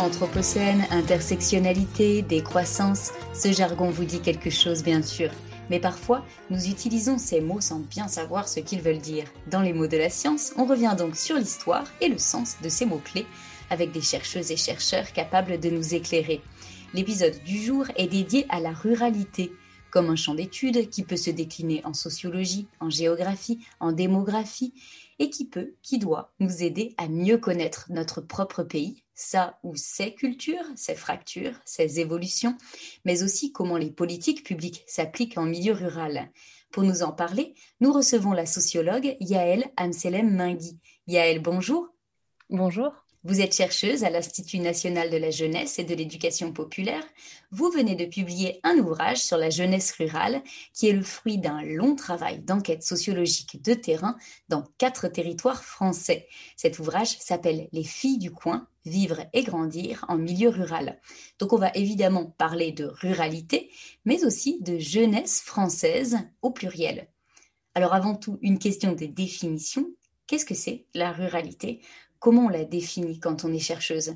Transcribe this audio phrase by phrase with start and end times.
[0.00, 5.30] Anthropocène, intersectionnalité, décroissance, ce jargon vous dit quelque chose bien sûr.
[5.68, 9.26] Mais parfois, nous utilisons ces mots sans bien savoir ce qu'ils veulent dire.
[9.50, 12.70] Dans les mots de la science, on revient donc sur l'histoire et le sens de
[12.70, 13.26] ces mots-clés
[13.68, 16.40] avec des chercheuses et chercheurs capables de nous éclairer.
[16.94, 19.52] L'épisode du jour est dédié à la ruralité,
[19.90, 24.72] comme un champ d'étude qui peut se décliner en sociologie, en géographie, en démographie,
[25.18, 29.76] et qui peut, qui doit nous aider à mieux connaître notre propre pays, sa ou
[29.76, 32.56] ses cultures, ses fractures, ses évolutions,
[33.04, 36.30] mais aussi comment les politiques publiques s'appliquent en milieu rural.
[36.72, 40.78] Pour nous en parler, nous recevons la sociologue Yaël Amselem Mingui.
[41.06, 41.88] Yaël, bonjour.
[42.48, 43.09] Bonjour.
[43.22, 47.04] Vous êtes chercheuse à l'Institut national de la jeunesse et de l'éducation populaire.
[47.50, 50.42] Vous venez de publier un ouvrage sur la jeunesse rurale
[50.72, 54.16] qui est le fruit d'un long travail d'enquête sociologique de terrain
[54.48, 56.28] dans quatre territoires français.
[56.56, 60.98] Cet ouvrage s'appelle Les filles du coin, vivre et grandir en milieu rural.
[61.38, 63.70] Donc on va évidemment parler de ruralité,
[64.06, 67.08] mais aussi de jeunesse française au pluriel.
[67.74, 69.90] Alors avant tout, une question de définition.
[70.26, 71.82] Qu'est-ce que c'est la ruralité?
[72.20, 74.14] Comment on la définit quand on est chercheuse?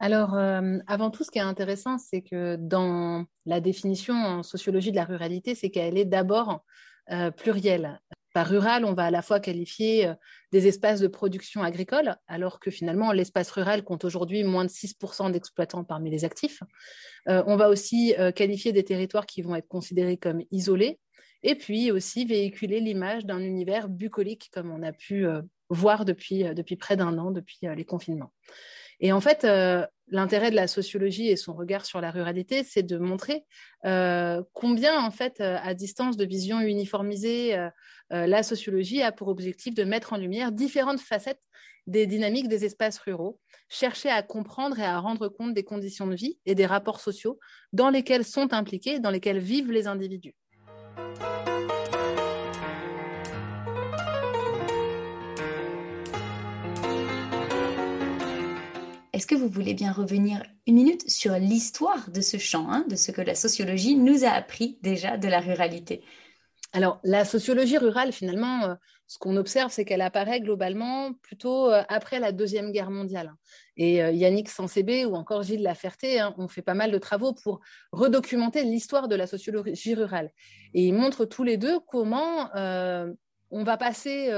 [0.00, 4.90] Alors, euh, avant tout, ce qui est intéressant, c'est que dans la définition en sociologie
[4.90, 6.62] de la ruralité, c'est qu'elle est d'abord
[7.10, 8.00] euh, plurielle.
[8.34, 10.14] Par rural, on va à la fois qualifier euh,
[10.52, 15.32] des espaces de production agricole, alors que finalement, l'espace rural compte aujourd'hui moins de 6%
[15.32, 16.62] d'exploitants parmi les actifs.
[17.26, 21.00] on va aussi qualifier des territoires qui vont être considérés comme isolés,
[21.42, 25.26] et puis aussi véhiculer l'image d'un univers bucolique, comme on a pu
[25.70, 28.32] voir depuis, euh, depuis près d'un an, depuis euh, les confinements.
[29.00, 32.82] Et en fait, euh, l'intérêt de la sociologie et son regard sur la ruralité, c'est
[32.82, 33.44] de montrer
[34.52, 37.68] combien, en fait, à distance de vision uniformisée,
[38.10, 41.42] la sociologie a pour objectif de mettre en lumière différentes facettes
[41.86, 46.16] des dynamiques des espaces ruraux, chercher à comprendre et à rendre compte des conditions de
[46.16, 47.38] vie et des rapports sociaux
[47.72, 50.34] dans lesquels sont impliqués, dans lesquels vivent les individus.
[59.18, 62.94] Est-ce que vous voulez bien revenir une minute sur l'histoire de ce champ, hein, de
[62.94, 66.04] ce que la sociologie nous a appris déjà de la ruralité?
[66.72, 68.74] Alors, la sociologie rurale, finalement, euh,
[69.08, 73.34] ce qu'on observe, c'est qu'elle apparaît globalement plutôt euh, après la Deuxième Guerre mondiale.
[73.76, 77.32] Et euh, Yannick Sansébé ou encore Gilles Laferté hein, ont fait pas mal de travaux
[77.32, 77.58] pour
[77.90, 80.30] redocumenter l'histoire de la sociologie rurale.
[80.74, 82.50] Et ils montrent tous les deux comment
[83.50, 84.30] on va passer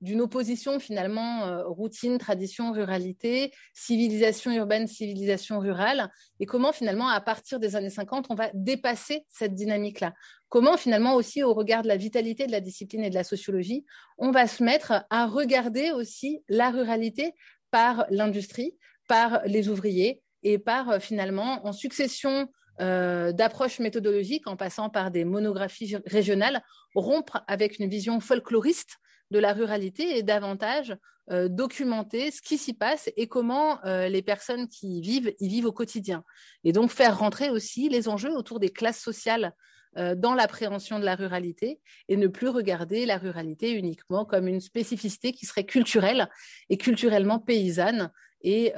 [0.00, 6.10] d'une opposition finalement euh, routine, tradition, ruralité, civilisation urbaine, civilisation rurale,
[6.40, 10.14] et comment finalement à partir des années 50, on va dépasser cette dynamique-là?
[10.48, 13.84] Comment finalement aussi au regard de la vitalité de la discipline et de la sociologie,
[14.16, 17.32] on va se mettre à regarder aussi la ruralité
[17.70, 18.76] par l'industrie,
[19.08, 22.48] par les ouvriers et par euh, finalement en succession
[22.80, 26.62] euh, d'approches méthodologiques en passant par des monographies régionales,
[26.94, 28.98] rompre avec une vision folkloriste
[29.30, 30.96] de la ruralité et davantage
[31.30, 35.48] euh, documenter ce qui s'y passe et comment euh, les personnes qui y vivent y
[35.48, 36.24] vivent au quotidien.
[36.64, 39.52] Et donc faire rentrer aussi les enjeux autour des classes sociales
[39.98, 44.62] euh, dans l'appréhension de la ruralité et ne plus regarder la ruralité uniquement comme une
[44.62, 46.30] spécificité qui serait culturelle
[46.70, 48.72] et culturellement paysanne et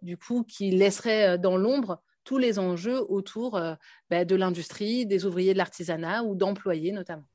[0.00, 3.60] du coup qui laisserait dans l'ombre tous les enjeux autour
[4.08, 7.26] ben, de l'industrie, des ouvriers de l'artisanat ou d'employés notamment.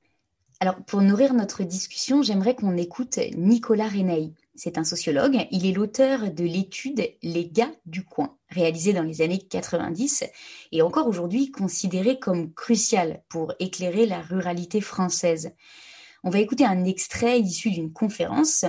[0.62, 4.34] Alors, pour nourrir notre discussion, j'aimerais qu'on écoute Nicolas Reneil.
[4.56, 5.48] C'est un sociologue.
[5.52, 10.26] Il est l'auteur de l'étude Les gars du coin, réalisée dans les années 90
[10.74, 15.54] et encore aujourd'hui considérée comme cruciale pour éclairer la ruralité française.
[16.26, 18.66] On va écouter un extrait issu d'une conférence.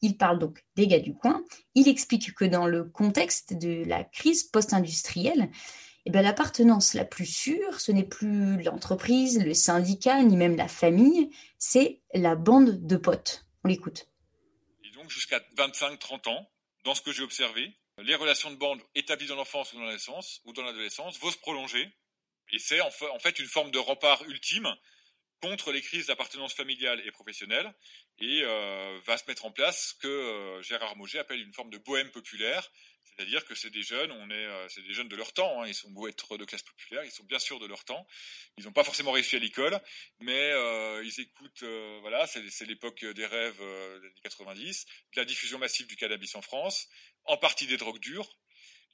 [0.00, 1.42] Il parle donc des gars du coin.
[1.74, 5.50] Il explique que dans le contexte de la crise post-industrielle,
[6.04, 10.68] eh bien, l'appartenance la plus sûre, ce n'est plus l'entreprise, le syndicat, ni même la
[10.68, 13.46] famille, c'est la bande de potes.
[13.64, 14.08] On l'écoute.
[14.84, 16.50] Et donc, jusqu'à 25-30 ans,
[16.84, 20.40] dans ce que j'ai observé, les relations de bande établies dans l'enfance ou dans l'adolescence,
[20.44, 21.88] ou dans l'adolescence vont se prolonger.
[22.50, 24.74] Et c'est en fait une forme de rempart ultime
[25.40, 27.74] contre les crises d'appartenance familiale et professionnelle
[28.18, 31.70] et euh, va se mettre en place ce que euh, Gérard Mauger appelle une forme
[31.70, 32.70] de bohème populaire
[33.16, 35.62] c'est-à-dire que c'est des jeunes, on est, euh, c'est des jeunes de leur temps.
[35.62, 35.66] Hein.
[35.66, 38.06] ils sont beaux être de classe populaire, ils sont bien sûr de leur temps.
[38.56, 39.78] Ils n'ont pas forcément réussi à l'école,
[40.20, 41.62] mais euh, ils écoutent.
[41.62, 46.34] Euh, voilà, c'est, l'époque des rêves des années 90, de la diffusion massive du cannabis
[46.34, 46.88] en France,
[47.24, 48.38] en partie des drogues dures.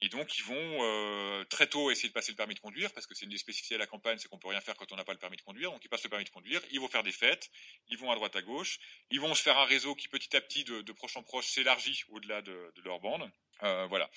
[0.01, 3.15] Et donc, ils vont très tôt essayer de passer le permis de conduire, parce que
[3.15, 5.03] c'est une des spécificités de la campagne, c'est qu'on peut rien faire quand on n'a
[5.03, 5.71] pas le permis de conduire.
[5.71, 7.49] Donc, ils passent le permis de conduire, ils vont faire des fêtes,
[7.89, 8.79] ils vont à droite à gauche,
[9.11, 12.03] ils vont se faire un réseau qui petit à petit, de, proche en proche, s'élargit
[12.09, 13.29] au-delà de, de leur bande.
[13.63, 14.09] Euh, voilà.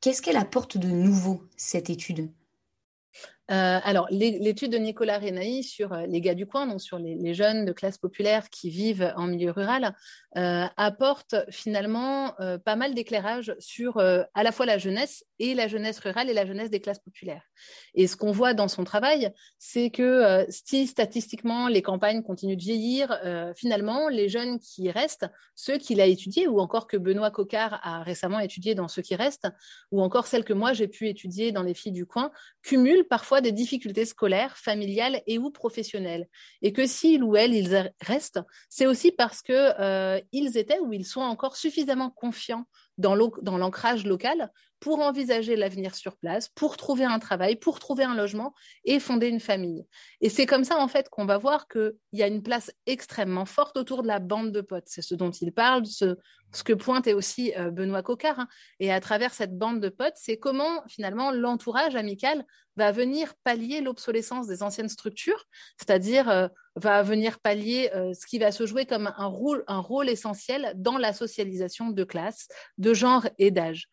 [0.00, 2.32] Qu'est-ce qu'elle apporte de nouveau, cette étude?
[3.50, 7.32] Euh, alors, l'étude de Nicolas Renaï sur euh, les gars du coin, donc sur les,
[7.32, 9.94] jeunes de classe populaire qui vivent en milieu rural,
[10.36, 12.34] euh, apporte finalement
[12.64, 16.46] pas mal d'éclairage sur à la fois la jeunesse et la jeunesse rurale et la
[16.46, 17.42] jeunesse des classes populaires.
[17.94, 22.62] Et ce qu'on voit dans son travail, c'est que si statistiquement les campagnes continuent de
[22.62, 23.20] vieillir,
[23.56, 28.02] finalement, les jeunes qui restent, ceux qu'il a étudiés, ou encore que Benoît Cocard a
[28.02, 29.48] récemment étudié dans ceux qui restent,
[29.92, 32.30] ou encore celles que moi j'ai pu étudier dans les filles du coin,
[32.62, 36.28] cumulent parfois des difficultés scolaires, familiales et ou professionnelles.
[36.62, 41.06] Et que s'ils ou elles, ils restent, c'est aussi parce qu'ils euh, étaient ou ils
[41.06, 42.64] sont encore suffisamment confiants
[42.98, 48.14] dans l'ancrage local pour envisager l'avenir sur place, pour trouver un travail, pour trouver un
[48.14, 48.54] logement
[48.84, 49.86] et fonder une famille.
[50.20, 53.44] Et c'est comme ça, en fait, qu'on va voir qu'il y a une place extrêmement
[53.44, 54.86] forte autour de la bande de potes.
[54.86, 56.16] C'est ce dont il parle, ce,
[56.64, 58.40] que pointe aussi euh, Benoît Cocard.
[58.40, 58.48] Hein.
[58.80, 62.44] Et à travers cette bande de potes, c'est comment, finalement, l'entourage amical
[62.76, 65.44] va venir pallier l'obsolescence des anciennes structures,
[65.76, 70.72] c'est-à-dire euh, va venir pallier euh, ce qui va se jouer comme un rôle essentiel
[70.76, 72.46] dans la socialisation de classe,
[72.78, 73.88] de genre et d'âge.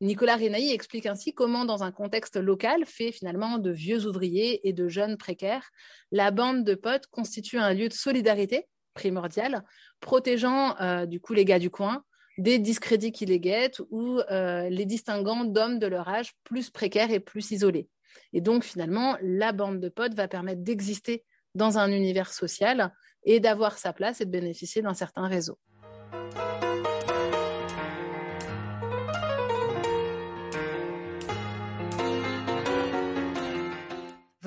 [0.00, 4.72] Nicolas Renaï explique ainsi comment, dans un contexte local fait finalement de vieux ouvriers et
[4.72, 5.70] de jeunes précaires,
[6.12, 9.64] la bande de potes constitue un lieu de solidarité primordial,
[10.00, 12.04] protégeant euh, du coup les gars du coin
[12.38, 17.10] des discrédits qui les guettent ou euh, les distinguant d'hommes de leur âge plus précaires
[17.10, 17.88] et plus isolés.
[18.32, 21.24] Et donc finalement, la bande de potes va permettre d'exister
[21.56, 25.58] dans un univers social et d'avoir sa place et de bénéficier d'un certain réseau.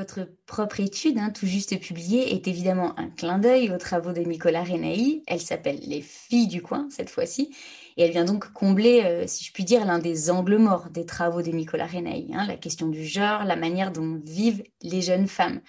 [0.01, 4.21] Votre propre étude, hein, tout juste publiée, est évidemment un clin d'œil aux travaux de
[4.21, 5.21] Nicolas Renaï.
[5.27, 7.55] Elle s'appelle Les filles du coin, cette fois-ci.
[7.97, 11.05] Et elle vient donc combler, euh, si je puis dire, l'un des angles morts des
[11.05, 15.27] travaux de Nicolas Renaï, hein, la question du genre, la manière dont vivent les jeunes
[15.27, 15.61] femmes.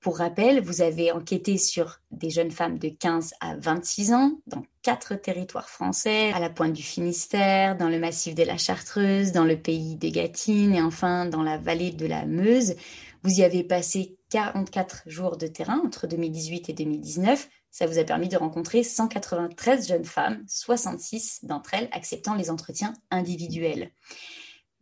[0.00, 4.62] Pour rappel, vous avez enquêté sur des jeunes femmes de 15 à 26 ans dans
[4.82, 9.44] quatre territoires français, à la pointe du Finistère, dans le massif de la Chartreuse, dans
[9.44, 12.76] le pays de Gâtine et enfin dans la vallée de la Meuse.
[13.22, 17.48] Vous y avez passé 44 jours de terrain entre 2018 et 2019.
[17.70, 22.94] Ça vous a permis de rencontrer 193 jeunes femmes, 66 d'entre elles acceptant les entretiens
[23.10, 23.90] individuels.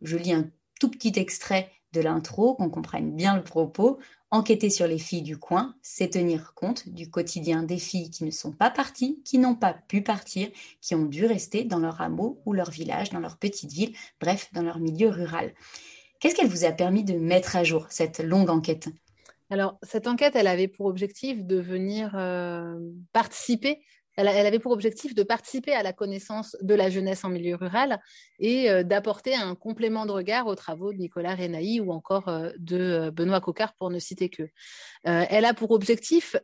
[0.01, 0.49] Je lis un
[0.79, 3.99] tout petit extrait de l'intro, qu'on comprenne bien le propos.
[4.31, 8.31] Enquêter sur les filles du coin, c'est tenir compte du quotidien des filles qui ne
[8.31, 10.49] sont pas parties, qui n'ont pas pu partir,
[10.81, 14.49] qui ont dû rester dans leur hameau ou leur village, dans leur petite ville, bref,
[14.51, 15.53] dans leur milieu rural.
[16.25, 18.89] Qu'est-ce qu'elle vous a permis de mettre à jour, cette longue enquête?
[19.51, 22.79] Alors, cette enquête, elle avait pour objectif de venir euh,
[23.13, 23.79] participer
[24.17, 27.99] elle, avait pour objectif de participer à la connaissance de la jeunesse en milieu rural
[28.39, 32.49] et euh, d'apporter un complément de regard aux travaux de Nicolas Renaï ou encore euh,
[32.57, 34.43] de Benoît Cocard, pour ne citer que.
[35.03, 36.37] elle a pour objectif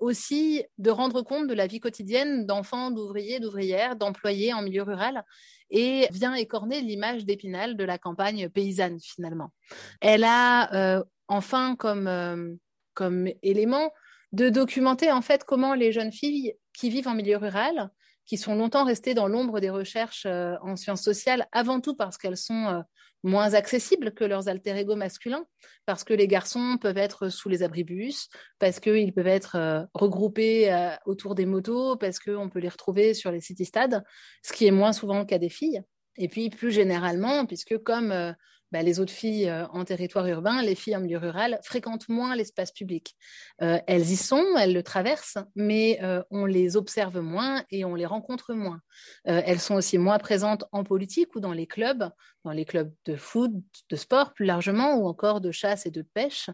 [0.00, 5.22] aussi de rendre compte de la vie quotidienne d'enfants, d'ouvriers, d'ouvrières, d'employés en milieu rural
[5.70, 9.52] et vient écorner l'image d'Épinal de la campagne paysanne finalement.
[10.00, 12.54] Elle a euh, enfin comme, euh,
[12.94, 13.92] comme élément
[14.32, 17.90] de documenter en fait comment les jeunes filles qui vivent en milieu rural,
[18.26, 22.16] qui sont longtemps restées dans l'ombre des recherches euh, en sciences sociales, avant tout parce
[22.16, 22.82] qu'elles sont
[23.22, 25.44] moins accessibles que leurs alter ego masculins,
[25.86, 30.72] parce que les garçons peuvent être sous les abribus, parce qu'ils peuvent être euh, regroupés
[30.72, 34.02] euh, autour des motos, parce qu'on peut les retrouver sur les city-stades,
[34.42, 35.82] ce qui est moins souvent le cas des filles.
[36.16, 38.32] Et puis plus généralement, puisque comme euh,
[38.72, 42.36] bah, les autres filles euh, en territoire urbain, les filles en milieu rural, fréquentent moins
[42.36, 43.16] l'espace public.
[43.62, 47.94] Euh, elles y sont, elles le traversent, mais euh, on les observe moins et on
[47.94, 48.80] les rencontre moins.
[49.24, 52.08] elles sont aussi moins présentes en politique ou dans les clubs,
[52.44, 53.52] dans les clubs de foot,
[53.88, 56.50] de sport plus largement, ou encore de chasse et de pêche,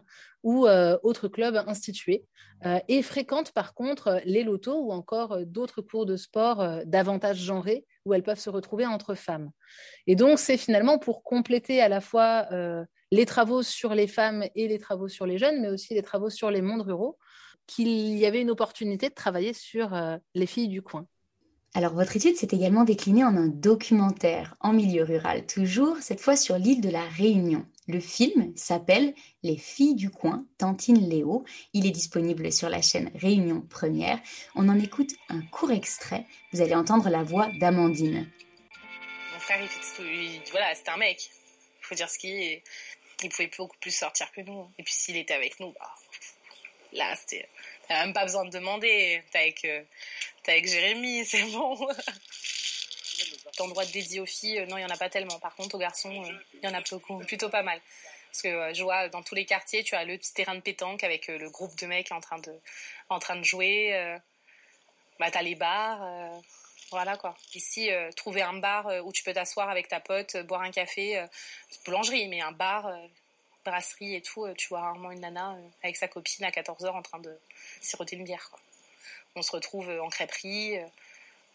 [0.47, 0.67] ou
[1.03, 2.23] autres clubs institués,
[2.87, 8.13] et fréquentent par contre les lotos ou encore d'autres cours de sport davantage genrés où
[8.13, 9.51] elles peuvent se retrouver entre femmes.
[10.07, 14.45] Et donc, c'est finalement pour compléter à la fois euh, les travaux sur les femmes
[14.55, 17.17] et les travaux sur les jeunes, mais aussi les travaux sur les mondes ruraux,
[17.67, 21.05] qu'il y avait une opportunité de travailler sur euh, les filles du coin.
[21.77, 26.35] Alors, votre étude s'est également déclinée en un documentaire en milieu rural, toujours cette fois
[26.35, 27.67] sur l'île de la Réunion.
[27.87, 31.45] Le film s'appelle Les filles du coin, Tantine Léo.
[31.73, 34.19] Il est disponible sur la chaîne Réunion Première.
[34.55, 36.25] On en écoute un court extrait.
[36.51, 38.27] Vous allez entendre la voix d'Amandine.
[39.33, 41.29] Mon frère, il, voilà, c'était un mec.
[41.29, 42.63] Il faut dire ce qu'il est.
[43.21, 44.67] Il pouvait beaucoup plus sortir que nous.
[44.79, 45.93] Et puis s'il était avec nous, bah,
[46.93, 47.47] là, c'était.
[47.87, 49.23] T'as même pas besoin de demander.
[49.31, 49.81] T'es avec, euh,
[50.47, 51.87] avec Jérémy, c'est bon.
[53.57, 55.39] d'endroits dédiés aux filles, non, il n'y en a pas tellement.
[55.39, 57.81] Par contre, aux garçons, il y en a plutôt pas mal.
[58.31, 61.03] Parce que je vois dans tous les quartiers, tu as le petit terrain de pétanque
[61.03, 64.17] avec le groupe de mecs en train de, jouer.
[65.17, 66.05] bah, as les bars.
[66.91, 67.35] Voilà quoi.
[67.55, 71.25] Ici, trouver un bar où tu peux t'asseoir avec ta pote, boire un café,
[71.85, 72.91] boulangerie, mais un bar,
[73.69, 77.19] brasserie et tout, tu vois rarement une nana avec sa copine à 14h en train
[77.19, 77.37] de
[77.81, 78.51] siroter une bière.
[79.35, 80.77] On se retrouve en crêperie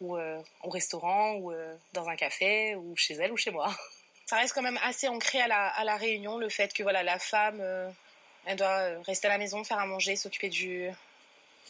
[0.01, 1.53] ou au restaurant ou
[1.93, 3.75] dans un café ou chez elle ou chez moi.
[4.27, 5.49] Ça reste quand même assez ancré à
[5.85, 7.63] la, Réunion le fait que voilà la femme
[8.45, 10.91] elle doit rester à la maison, faire à manger, s'occuper du,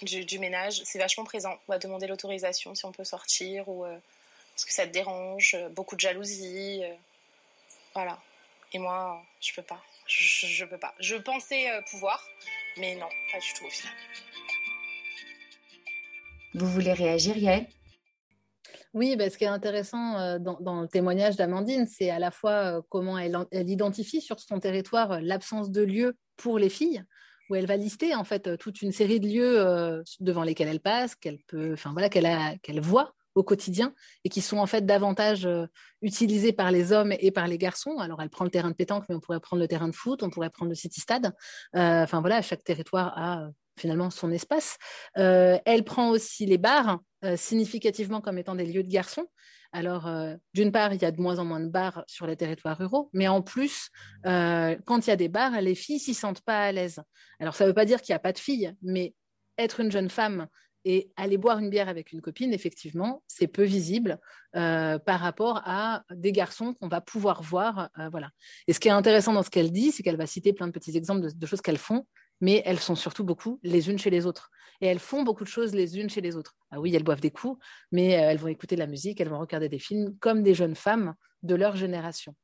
[0.03, 1.59] du, ménage, c'est vachement présent.
[1.69, 3.99] On va demander l'autorisation si on peut sortir ou euh,
[4.55, 6.81] parce que ça te dérange, euh, beaucoup de jalousie.
[6.83, 6.95] Euh,
[7.95, 8.19] voilà.
[8.73, 9.83] Et moi, je peux pas.
[10.07, 10.95] Je, je, peux pas.
[11.01, 12.23] Je pensais pouvoir,
[12.79, 13.93] mais non, pas du tout au final.
[16.55, 17.67] Vous voulez réagir, Yael?
[18.95, 23.19] Oui, bah, ce qui est intéressant dans, le témoignage d'Amandine, c'est à la fois comment
[23.19, 27.03] elle, elle, identifie sur son territoire l'absence de lieu pour les filles,
[27.49, 30.81] où elle va lister en fait toute une série de lieux euh, devant lesquels elle
[30.81, 34.85] passe, qu'elle peut, enfin voilà, qu'elle qu'elle voit au quotidien et qui sont en fait
[34.85, 35.67] davantage euh,
[36.01, 37.99] utilisés par les hommes et par les garçons.
[37.99, 40.23] Alors elle prend le terrain de pétanque, mais on pourrait prendre le terrain de foot,
[40.23, 41.33] on pourrait prendre le city stade.
[41.77, 43.49] Euh, enfin voilà, chaque territoire a
[43.79, 44.77] finalement son espace.
[45.15, 47.01] elle prend aussi les bars
[47.37, 49.27] significativement comme étant des lieux de garçons.
[49.73, 52.37] Alors, euh, d'une part, il y a de moins en moins de bars sur les
[52.37, 53.89] territoires ruraux, mais en plus,
[54.27, 57.01] euh, quand il y a des bars, les filles s'y sentent pas à l'aise.
[57.41, 59.15] Alors, ça ne veut pas dire qu'il n'y a pas de filles, mais
[59.57, 60.47] être une jeune femme
[60.85, 64.19] et aller boire une bière avec une copine, effectivement, c'est peu visible
[64.57, 67.91] euh, par rapport à des garçons qu'on va pouvoir voir.
[68.11, 68.31] voilà.
[68.67, 70.73] Et ce qui est intéressant dans ce qu'elle dit, c'est qu'elle va citer plein de
[70.73, 72.07] petits exemples de choses qu'elles font,
[72.43, 74.51] mais elles sont surtout beaucoup les unes chez les autres.
[74.81, 76.57] Et elles font beaucoup de choses les unes chez les autres.
[76.71, 77.57] Ah oui, elles boivent des coups,
[77.93, 80.53] mais euh, elles vont écouter de la musique, elles vont regarder des films comme des
[80.53, 82.35] jeunes femmes de leur génération.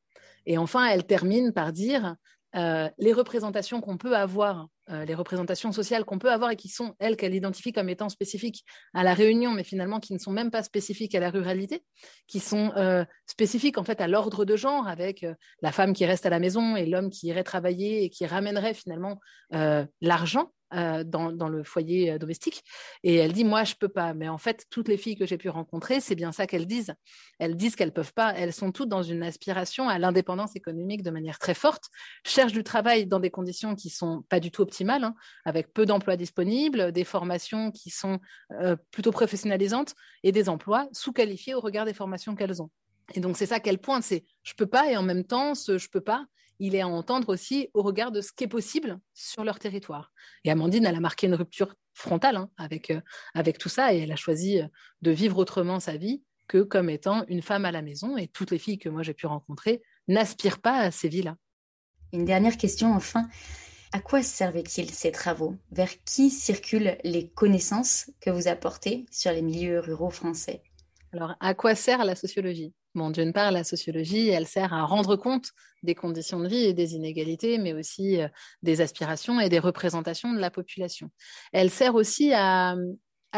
[0.47, 2.15] Et enfin, elle termine par dire
[2.57, 6.69] euh, les représentations qu'on peut avoir, euh, les représentations sociales qu'on peut avoir et qui
[6.69, 8.65] sont, elles, qu'elle identifie comme étant spécifiques
[8.95, 11.85] à la Réunion, mais finalement qui ne sont même pas spécifiques à la ruralité,
[12.27, 15.27] qui sont euh, spécifiques en fait à l'ordre de genre, avec
[15.61, 18.75] la femme qui reste à la maison et l'homme qui irait travailler et qui ramènerait
[18.75, 19.21] finalement
[20.01, 22.63] l'argent euh, dans, le foyer euh, domestique.
[23.03, 24.13] Et elle dit, moi, je peux pas.
[24.13, 26.95] Mais en fait, toutes les filles que j'ai pu rencontrer, c'est bien ça qu'elles disent.
[27.39, 28.35] Elles disent qu'elles peuvent pas.
[28.35, 31.85] Elles sont toutes dans une aspiration à l'indépendance économique de manière très forte,
[32.25, 35.87] cherchent du travail dans des conditions qui sont pas du tout optimales, hein, avec peu
[35.87, 38.19] d'emplois disponibles, des formations qui sont
[38.53, 42.71] euh, plutôt professionnalisantes et des emplois sous-qualifiés au regard des formations qu'elles ont.
[43.15, 45.79] Et donc, c'est ça qu'elle pointe, c'est je peux pas et en même temps, ce
[45.79, 46.27] je peux pas,
[46.59, 50.13] il est à entendre aussi au regard de ce qui est possible sur leur territoire.
[50.45, 53.01] Et Amandine, elle a marqué une rupture frontale hein, avec, euh,
[53.35, 54.67] avec tout ça et elle a choisi euh,
[55.03, 58.17] de vivre autrement sa vie que comme étant une femme à la maison.
[58.17, 61.37] Et toutes les filles que moi j'ai pu rencontrer n'aspirent pas à ces vies-là.
[62.13, 63.29] Une dernière question enfin.
[63.93, 65.57] À quoi servaient-ils ces travaux?
[65.71, 70.63] Vers qui circulent les connaissances que vous apportez sur les milieux ruraux français?
[71.13, 72.75] Alors, à quoi sert la sociologie?
[72.95, 75.51] D'une part, la sociologie, elle sert à rendre compte
[75.83, 78.29] des conditions de vie et des inégalités, mais aussi euh,
[78.63, 81.11] des aspirations et des représentations de la population.
[81.53, 82.75] Elle sert aussi à,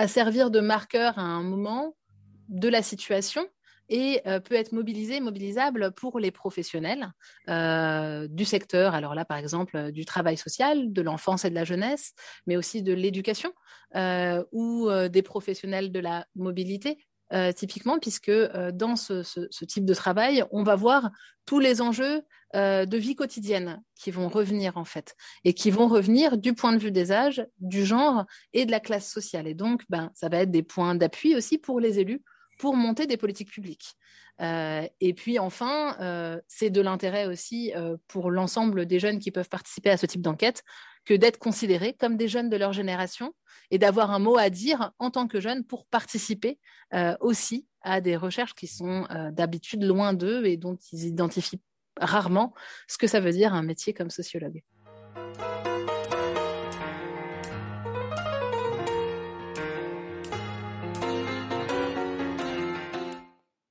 [0.07, 1.95] servir de marqueur à un moment
[2.49, 3.47] de la situation
[3.89, 7.13] et euh, peut être mobilisée, mobilisable pour les professionnels
[7.49, 8.95] euh, du secteur.
[8.95, 12.15] Alors là, par exemple, du travail social, de l'enfance et de la jeunesse,
[12.47, 13.53] mais aussi de l'éducation
[14.53, 16.99] ou des professionnels de la mobilité,
[17.33, 21.11] euh, typiquement, puisque euh, dans ce, type de travail, on va voir
[21.47, 22.23] tous les enjeux
[22.57, 26.73] euh, de vie quotidienne qui vont revenir en fait, et qui vont revenir du point
[26.73, 29.47] de vue des âges, du genre et de la classe sociale.
[29.47, 32.23] Et donc, ben, ça va être des points d'appui aussi pour les élus
[32.59, 33.95] pour monter des politiques publiques.
[34.39, 35.97] et puis enfin,
[36.47, 37.73] c'est de l'intérêt aussi
[38.07, 40.63] pour l'ensemble des jeunes qui peuvent participer à ce type d'enquête
[41.05, 43.33] que d'être considérés comme des jeunes de leur génération
[43.71, 46.59] et d'avoir un mot à dire en tant que jeunes pour participer
[46.95, 51.63] euh, aussi à des recherches qui sont euh, d'habitude loin d'eux et dont ils identifient
[51.99, 52.55] rarement
[52.89, 54.63] ce que ça veut dire un métier comme sociologue.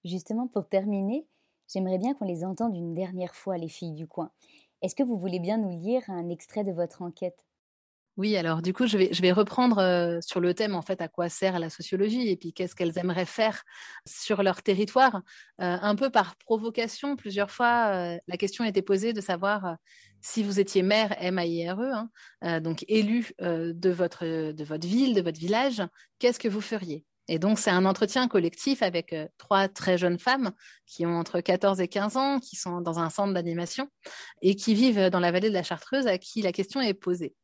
[0.05, 1.27] Justement, pour terminer,
[1.71, 4.31] j'aimerais bien qu'on les entende une dernière fois, les filles du coin.
[4.81, 7.45] Est-ce que vous voulez bien nous lire un extrait de votre enquête?
[8.19, 11.29] Oui, alors du coup, je vais, reprendre euh, sur le thème en fait à quoi
[11.29, 13.63] sert la sociologie et puis qu'est-ce qu'elles aimeraient faire
[14.05, 15.21] sur leur territoire.
[15.62, 19.77] Euh, un peu par provocation, plusieurs fois, euh, la question été posée de savoir
[20.19, 21.93] si vous étiez maire M-A-I-R-E,
[22.41, 24.25] hein, donc élu de votre
[24.86, 25.81] ville, de votre village,
[26.19, 27.05] qu'est-ce que vous feriez?
[27.31, 30.51] Et donc, c'est un entretien collectif avec euh, trois très jeunes femmes
[30.88, 33.88] qui ont entre 14 et 15 ans, qui sont dans un centre d'animation
[34.41, 37.36] et qui vivent dans la vallée de la Chartreuse, à qui la question est posée.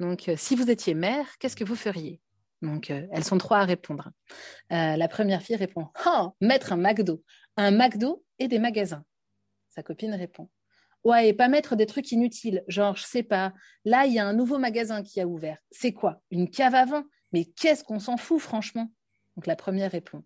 [0.00, 2.22] Donc, euh, si vous étiez mère, qu'est-ce que vous feriez?
[2.62, 4.10] Donc, euh, elles sont trois à répondre.
[4.70, 7.22] la première fille répond Oh, mettre un McDo.
[7.58, 9.04] Un McDo et des magasins.
[9.68, 10.48] Sa copine répond
[11.04, 13.52] Ouais, et pas mettre des trucs inutiles, genre, je sais pas,
[13.84, 15.58] là, il y a un nouveau magasin qui a ouvert.
[15.70, 16.22] C'est quoi?
[16.30, 17.04] Une cave à vin?
[17.34, 18.90] Mais qu'est-ce qu'on s'en fout, franchement?
[19.36, 20.22] Donc la première répond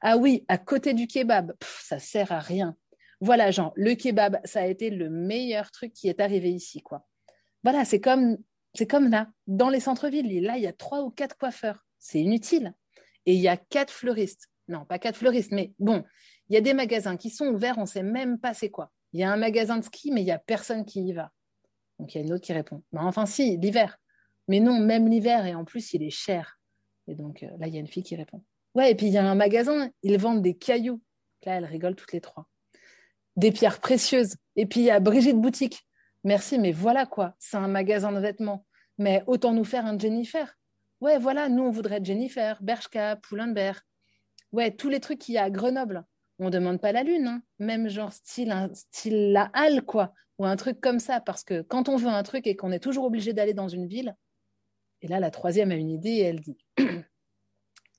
[0.00, 2.76] Ah oui, à côté du kebab, ça sert à rien.
[3.20, 7.06] Voilà, Jean, le kebab, ça a été le meilleur truc qui est arrivé ici, quoi.
[7.62, 8.38] Voilà, c'est comme,
[8.74, 10.42] c'est comme là, dans les centres-villes.
[10.42, 11.86] Là, il y a trois ou quatre coiffeurs.
[11.98, 12.74] C'est inutile.
[13.26, 14.48] Et il y a quatre fleuristes.
[14.66, 16.04] Non, pas quatre fleuristes, mais bon,
[16.48, 18.90] il y a des magasins qui sont ouverts, on ne sait même pas c'est quoi.
[19.12, 21.30] Il y a un magasin de ski, mais il n'y a personne qui y va.
[21.98, 23.98] Donc il y a une autre qui répond bah, Enfin, si, l'hiver.
[24.48, 26.58] Mais non, même l'hiver, et en plus, il est cher.
[27.06, 28.42] Et donc euh, là, il y a une fille qui répond
[28.74, 31.02] Ouais, et puis il y a un magasin, ils vendent des cailloux.
[31.44, 32.46] Là, elles rigolent toutes les trois.
[33.36, 34.36] Des pierres précieuses.
[34.56, 35.86] Et puis il y a Brigitte Boutique.
[36.24, 37.34] Merci, mais voilà quoi.
[37.38, 38.66] C'est un magasin de vêtements.
[38.98, 40.56] Mais autant nous faire un Jennifer.
[41.00, 43.80] Ouais, voilà, nous, on voudrait être Jennifer, Bershka, Pull&Bear.
[44.52, 46.04] Ouais, tous les trucs qu'il y a à Grenoble.
[46.38, 47.42] On ne demande pas la lune, hein.
[47.58, 50.14] même genre style, style la halle, quoi.
[50.38, 51.20] Ou un truc comme ça.
[51.20, 53.86] Parce que quand on veut un truc et qu'on est toujours obligé d'aller dans une
[53.86, 54.14] ville,
[55.00, 56.58] et là, la troisième a une idée et elle dit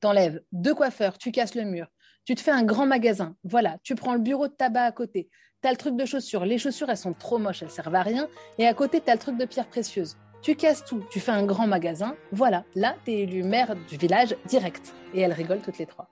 [0.04, 1.88] t'enlèves deux coiffeurs, tu casses le mur,
[2.26, 5.30] tu te fais un grand magasin, voilà, tu prends le bureau de tabac à côté,
[5.62, 8.02] tu as le truc de chaussures, les chaussures elles sont trop moches, elles servent à
[8.02, 10.18] rien, et à côté tu as le truc de pierres précieuses.
[10.42, 13.96] Tu casses tout, tu fais un grand magasin, voilà, là tu es élu maire du
[13.96, 14.94] village direct.
[15.14, 16.10] Et elles rigolent toutes les trois.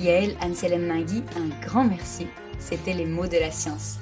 [0.00, 2.28] Yael Anselm Nagui, un grand merci.
[2.60, 3.98] C'était les mots de la science.